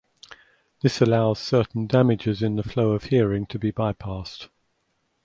This 0.81 0.99
allows 0.99 1.37
certain 1.37 1.85
damages 1.85 2.41
in 2.41 2.55
the 2.55 2.63
flow 2.63 2.93
of 2.93 3.03
hearing 3.03 3.45
to 3.45 3.59
be 3.59 3.71
bypassed. 3.71 4.49